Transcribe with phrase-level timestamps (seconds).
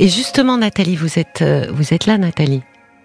[0.00, 2.62] Et justement, Nathalie, vous êtes, euh, vous êtes là, Nathalie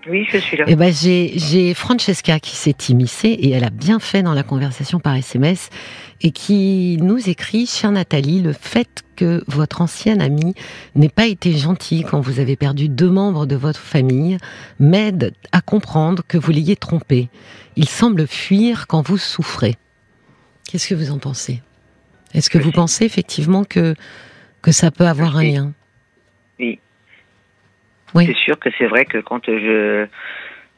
[0.07, 0.65] Oui, je suis là.
[0.67, 4.43] Eh ben, j'ai, j'ai Francesca qui s'est immiscée et elle a bien fait dans la
[4.43, 5.69] conversation par SMS
[6.21, 10.53] et qui nous écrit, chère Nathalie, le fait que votre ancienne amie
[10.93, 14.37] n'ait pas été gentille quand vous avez perdu deux membres de votre famille
[14.79, 17.29] m'aide à comprendre que vous l'ayez trompé.
[17.75, 19.77] Il semble fuir quand vous souffrez.
[20.69, 21.63] Qu'est-ce que vous en pensez?
[22.35, 23.95] Est-ce que vous pensez effectivement que,
[24.61, 25.73] que ça peut avoir un lien?
[28.15, 28.25] Oui.
[28.27, 30.05] C'est sûr que c'est vrai que quand je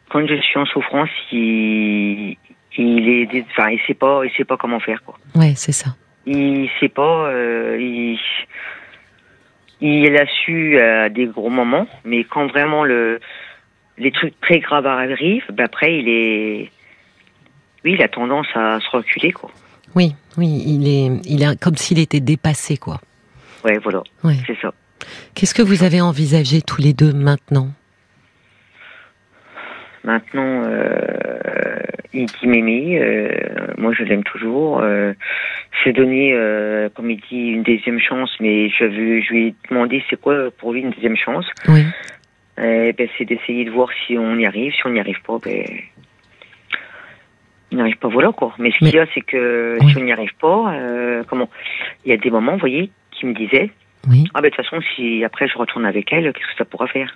[0.10, 2.38] quand je suis en souffrance, il
[2.78, 5.16] il est enfin il sait pas il sait pas comment faire quoi.
[5.36, 5.96] Ouais, c'est ça.
[6.26, 8.20] Il sait pas euh, il
[9.82, 13.20] il a su à des gros moments, mais quand vraiment le
[13.98, 16.72] les trucs très graves arrivent, ben après il est
[17.84, 19.52] oui, il a tendance à se reculer quoi.
[19.96, 23.00] Oui, oui, il est, il est comme s'il était dépassé, quoi.
[23.64, 24.36] Ouais, voilà, Ouais.
[24.46, 24.74] c'est ça.
[25.34, 27.70] Qu'est-ce que vous avez envisagé tous les deux maintenant?
[30.04, 31.80] Maintenant, euh,
[32.14, 33.30] il dit Mémé, euh,
[33.78, 34.80] moi je l'aime toujours.
[34.82, 35.14] Euh,
[35.72, 39.30] je lui ai donné, euh, comme il dit, une deuxième chance, mais je, veux, je
[39.34, 41.46] lui ai demandé c'est quoi pour lui une deuxième chance?
[41.68, 41.84] Oui,
[42.60, 44.72] Euh, ben, c'est d'essayer de voir si on y arrive.
[44.74, 45.66] Si on n'y arrive pas, ben,
[47.72, 48.54] on n'y arrive pas, voilà quoi.
[48.60, 49.92] Mais ce qu'il y a, c'est que Oui.
[49.92, 51.50] si on n'y arrive pas, euh, comment?
[52.06, 53.72] Il y a des moments, vous voyez, qui me disaient
[54.10, 54.26] oui.
[54.34, 56.88] Ah ben de toute façon, si après je retourne avec elle, qu'est-ce que ça pourra
[56.88, 57.16] faire?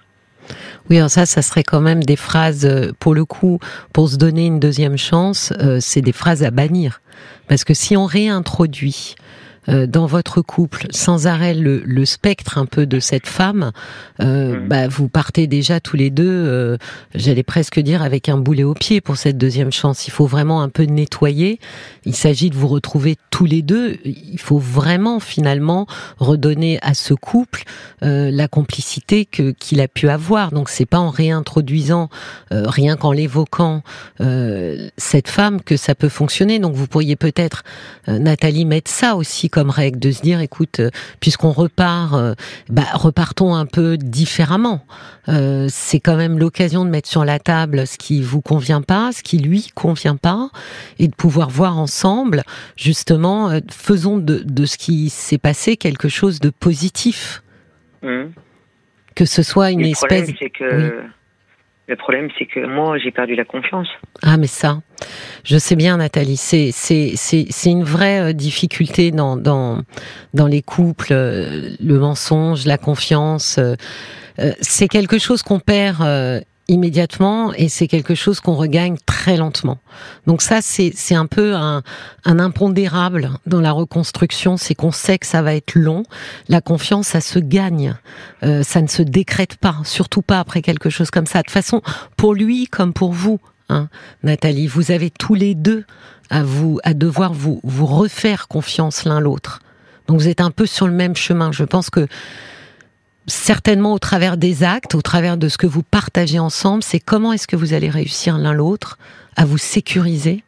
[0.90, 3.60] Oui, alors ça, ça serait quand même des phrases, euh, pour le coup,
[3.94, 7.02] pour se donner une deuxième chance, euh, c'est des phrases à bannir.
[7.48, 9.16] Parce que si on réintroduit
[9.70, 13.72] euh, dans votre couple sans arrêt le, le spectre un peu de cette femme,
[14.22, 14.68] euh, Mhm.
[14.68, 16.78] bah, vous partez déjà tous les deux, euh,
[17.16, 20.08] j'allais presque dire, avec un boulet au pied pour cette deuxième chance.
[20.08, 21.60] Il faut vraiment un peu nettoyer.
[22.06, 23.98] Il s'agit de vous retrouver tous les deux.
[24.06, 25.86] Il faut vraiment finalement
[26.18, 27.64] redonner à ce couple
[28.04, 30.52] euh, la complicité que qu'il a pu avoir.
[30.52, 32.10] Donc c'est pas en réintroduisant,
[32.52, 33.84] euh, rien qu'en l'évoquant
[34.22, 36.60] euh, cette femme que ça peut fonctionner.
[36.60, 37.64] Donc vous pourriez peut-être,
[38.08, 40.90] euh, Nathalie, mettre ça aussi comme règle de se dire, écoute, euh,
[41.20, 42.34] puisqu'on repart, euh,
[42.70, 44.86] bah, repartons un peu différemment.
[45.28, 49.12] Euh, c'est quand même l'occasion de mettre sur la table ce qui vous convient pas,
[49.12, 50.50] ce qui lui convient pas,
[50.98, 52.44] et de pouvoir voir ensemble,
[52.78, 57.44] justement, euh, faisons de, de ce qui s'est passé quelque chose de positif
[58.02, 58.32] Hum.
[59.14, 60.32] que ce soit une le espèce.
[60.32, 61.04] problème, que
[61.90, 63.90] le problème, c'est que moi, j'ai perdu la confiance.
[64.22, 64.80] Ah, mais ça,
[65.44, 69.82] je sais bien, Nathalie, c'est c'est c'est une vraie euh, difficulté dans dans
[70.34, 73.58] dans les couples, euh, le mensonge, la confiance.
[73.58, 73.76] euh,
[74.62, 76.04] c'est quelque chose qu'on perd.
[76.72, 79.80] immédiatement et c'est quelque chose qu'on regagne très lentement.
[80.28, 81.82] Donc ça c'est un peu un,
[82.26, 86.04] un impondérable dans la reconstruction, c'est qu'on sait que ça va être long.
[86.48, 87.96] La confiance ça se gagne,
[88.44, 91.40] ça ne se décrète pas, surtout pas après quelque chose comme ça.
[91.40, 91.82] De toute façon,
[92.18, 93.40] pour lui comme pour vous,
[93.70, 93.88] hein,
[94.24, 95.86] Nathalie, vous avez tous les deux
[96.30, 99.62] à vous à devoir vous vous refaire confiance l'un l'autre.
[100.08, 101.52] Donc vous êtes un peu sur le même chemin.
[101.52, 102.08] Je pense que
[103.28, 107.34] certainement au travers des actes, au travers de ce que vous partagez ensemble, c'est comment
[107.34, 108.98] est-ce que vous allez réussir l'un l'autre
[109.36, 110.44] à vous sécuriser.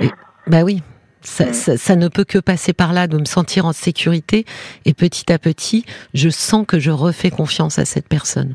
[0.00, 0.10] Et,
[0.46, 0.82] bah oui,
[1.22, 4.44] ça, ça, ça ne peut que passer par là, de me sentir en sécurité.
[4.84, 5.84] Et petit à petit,
[6.14, 8.54] je sens que je refais confiance à cette personne.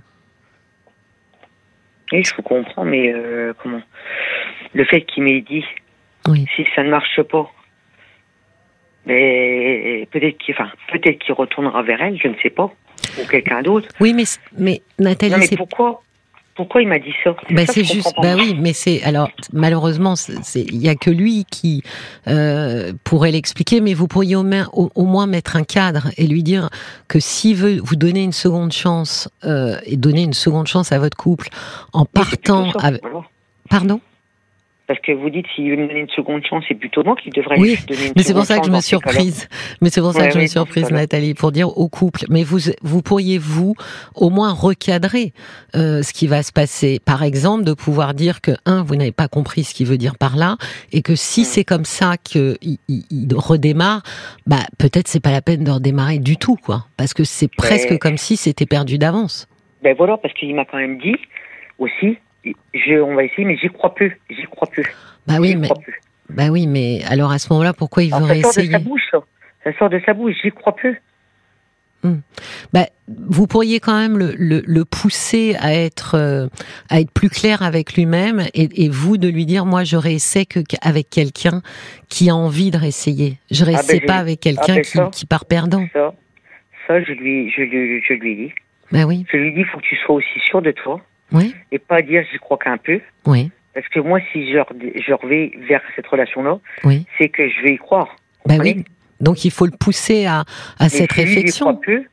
[2.11, 3.81] Oui, je vous comprends, mais euh, comment?
[4.73, 5.65] Le fait qu'il m'ait dit,
[6.27, 6.45] Oui.
[6.55, 7.49] si ça ne marche pas,
[9.05, 12.71] mais peut-être qu'il, enfin, peut-être qu'il retournera vers elle, je ne sais pas,
[13.21, 13.87] ou quelqu'un d'autre.
[13.99, 14.23] Oui, mais,
[14.57, 16.01] mais Nathalie, Non, mais pourquoi?
[16.55, 17.35] Pourquoi il m'a dit ça?
[17.49, 21.09] Ben ça c'est juste, bah oui, mais c'est alors malheureusement, c'est- il y a que
[21.09, 21.81] lui qui
[22.27, 26.27] euh, pourrait l'expliquer, mais vous pourriez au moins, au, au moins mettre un cadre et
[26.27, 26.69] lui dire
[27.07, 30.99] que s'il veut vous donner une seconde chance euh, et donner une seconde chance à
[30.99, 31.49] votre couple
[31.91, 33.01] en partant, avec,
[33.69, 33.99] pardon?
[34.93, 37.31] Parce que vous dites s'il veut me donner une seconde chance, c'est plutôt moi qui
[37.31, 38.89] devrais Oui, lui donner une Mais c'est pour seconde ça que chance je me suis
[38.89, 39.49] surprise.
[39.81, 40.91] Mais c'est pour ça Ouais, que je me suis surprise.
[40.91, 42.25] Nathalie, pour dire au couple.
[42.29, 43.73] Mais vous, vous pourriez vous
[44.13, 45.33] au moins recadrer
[45.75, 47.00] euh, ce qui va se passer.
[47.03, 50.15] Par exemple, de pouvoir dire que un, vous n'avez pas compris ce qu'il veut dire
[50.15, 50.57] par là,
[50.91, 51.45] et que si Mm.
[51.45, 52.77] c'est comme ça qu'il il,
[53.09, 54.03] il redémarre,
[54.45, 57.97] bah peut-être c'est pas la peine de redémarrer du tout, quoi, parce que c'est presque
[57.97, 59.47] comme si c'était perdu d'avance.
[59.81, 61.15] Ben voilà, parce qu'il m'a quand même dit
[61.79, 62.19] aussi,
[62.74, 64.86] je, on va essayer, mais j'y crois plus, j'y crois plus.
[65.28, 66.01] Bah oui, mais plus.
[66.30, 69.01] bah oui, mais alors à ce moment-là, pourquoi il veut ça sort de sa bouche,
[69.12, 69.74] ça.
[69.80, 71.01] Sort de sa bouche, j'y crois plus.
[72.74, 76.48] Bah, vous pourriez quand même le, le, le pousser à être euh,
[76.90, 80.45] à être plus clair avec lui-même et, et vous de lui dire moi je réessaie
[80.45, 81.62] que avec quelqu'un
[82.10, 83.38] qui a envie de réessayer.
[83.51, 85.10] Je ben, réessaie je- pas avec quelqu'un ah, ben, qui, ça.
[85.13, 85.86] qui part perdant.
[85.94, 86.13] Ça,
[86.88, 88.51] ça, je lui, je lui, je lui dit.
[88.92, 91.00] Ben oui, Je lui dis, il faut que tu sois aussi sûr de toi
[91.33, 93.00] oui, et pas dire, j'y crois qu'un peu.
[93.25, 97.06] oui, Parce que moi, si je, je vais vers cette relation-là, oui.
[97.18, 98.15] c'est que je vais y croire.
[98.45, 98.85] Ben comprenez oui.
[99.19, 100.44] Donc il faut le pousser à,
[100.89, 101.65] cette si lui, il y réflexion.
[101.65, 102.03] croit peu,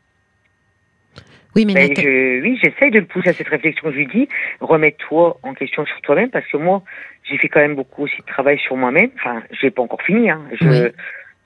[1.56, 3.90] Oui, mais ben, je, oui, j'essaye de le pousser à cette réflexion.
[3.90, 4.28] Je lui dis,
[4.60, 6.82] remets-toi en question sur toi-même, parce que moi,
[7.24, 9.10] j'ai fait quand même beaucoup aussi de travail sur moi-même.
[9.16, 10.30] Enfin, je l'ai pas encore fini.
[10.30, 10.40] Hein.
[10.60, 10.90] Je, Oui.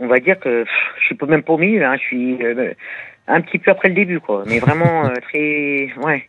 [0.00, 1.84] On va dire que pff, je suis pas même pas au milieu.
[1.84, 1.96] Hein.
[1.96, 2.72] Je suis euh,
[3.28, 4.44] un petit peu après le début, quoi.
[4.46, 6.28] Mais vraiment euh, très, ouais.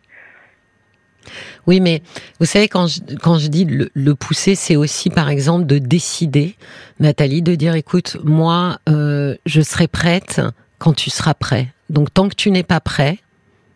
[1.68, 2.02] Oui, mais
[2.40, 5.78] vous savez, quand je, quand je dis le, le pousser, c'est aussi, par exemple, de
[5.78, 6.56] décider,
[7.00, 10.42] Nathalie, de dire, écoute, moi, euh, je serai prête
[10.78, 11.68] quand tu seras prêt.
[11.90, 13.18] Donc, tant que tu n'es pas prêt,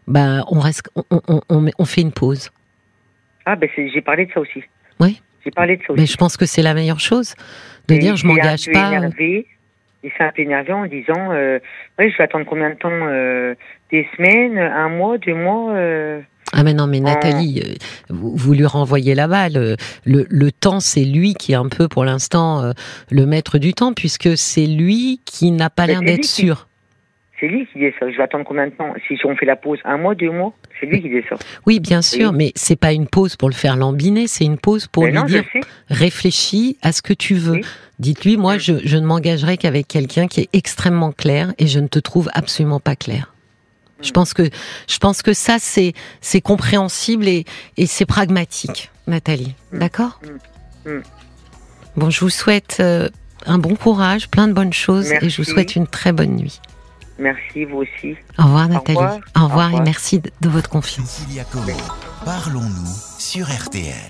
[0.07, 2.49] ben, on, reste, on, on, on, on fait une pause.
[3.45, 4.63] Ah, ben j'ai parlé de ça aussi.
[4.99, 5.21] Oui.
[5.43, 6.01] J'ai parlé de ça aussi.
[6.01, 7.33] Mais je pense que c'est la meilleure chose
[7.87, 8.91] de Et dire, je m'engage pas.
[8.93, 9.47] Énervé,
[10.03, 11.59] il s'est un peu énervé en disant, euh,
[11.97, 13.55] ouais, je vais attendre combien de temps euh,
[13.91, 16.21] Des semaines, un mois, deux mois euh,
[16.53, 17.73] Ah mais non, mais Nathalie, euh,
[18.09, 19.57] vous, vous lui renvoyez la balle.
[19.57, 19.75] Euh,
[20.05, 22.71] Le, le temps, c'est lui qui est un peu, pour l'instant, euh,
[23.11, 26.67] le maître du temps, puisque c'est lui qui n'a pas l'air d'être sûr.
[27.39, 28.11] C'est lui qui dit ça.
[28.11, 28.93] Je vais attendre combien de temps?
[29.07, 31.37] Si on fait la pause, un mois, deux mois C'est lui qui dit ça.
[31.65, 32.35] Oui, bien sûr, Oui.
[32.37, 35.19] mais c'est pas une pause pour le faire lambiner, c'est une pause pour Mais lui
[35.19, 35.43] non, dire
[35.89, 37.53] réfléchis à ce que tu veux.
[37.53, 37.61] Oui.
[37.99, 38.59] Dites-lui, moi, Mm.
[38.59, 42.29] je, je ne m'engagerai qu'avec quelqu'un qui est extrêmement clair et je ne te trouve
[42.33, 43.33] absolument pas clair.
[44.01, 44.49] Je pense que
[44.87, 47.45] je pense que ça c'est c'est compréhensible et,
[47.77, 49.53] et c'est pragmatique, Nathalie.
[49.71, 49.79] Mm.
[49.79, 50.19] D'accord
[50.85, 50.89] Mm.
[50.91, 51.01] Mm.
[51.97, 53.09] Bon, je vous souhaite euh,
[53.45, 56.61] un bon courage, plein de bonnes choses et je vous souhaite une très bonne nuit.
[57.17, 58.15] Merci, vous aussi.
[58.37, 58.97] Au revoir, Nathalie.
[58.97, 59.15] revoir.
[59.35, 59.81] Au revoir Au revoir.
[59.81, 61.21] et merci de, de votre confiance.
[62.23, 63.93] Parlons-nous sur RTL.